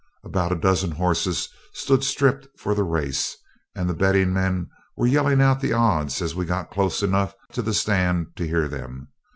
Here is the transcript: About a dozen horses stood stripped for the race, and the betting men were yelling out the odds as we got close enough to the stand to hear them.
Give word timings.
About 0.23 0.51
a 0.51 0.55
dozen 0.55 0.89
horses 0.93 1.47
stood 1.73 2.03
stripped 2.03 2.47
for 2.59 2.73
the 2.73 2.81
race, 2.83 3.37
and 3.75 3.87
the 3.87 3.93
betting 3.93 4.33
men 4.33 4.67
were 4.97 5.05
yelling 5.05 5.43
out 5.43 5.59
the 5.61 5.73
odds 5.73 6.23
as 6.23 6.33
we 6.33 6.43
got 6.43 6.71
close 6.71 7.03
enough 7.03 7.35
to 7.51 7.61
the 7.61 7.75
stand 7.75 8.35
to 8.37 8.47
hear 8.47 8.67
them. 8.67 9.09